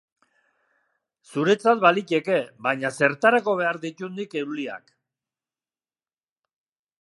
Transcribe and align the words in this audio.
Zuretzat 1.33 1.83
baliteke, 1.83 2.37
baina 2.69 2.91
zertarako 3.01 3.55
behar 3.61 3.79
ditut 3.85 4.17
nik 4.21 4.35
euliak. 4.43 4.91